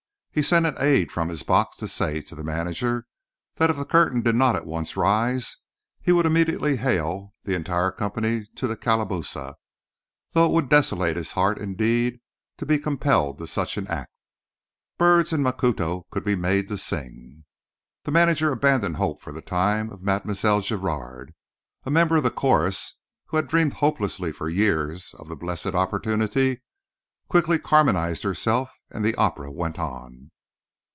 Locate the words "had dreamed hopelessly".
23.35-24.31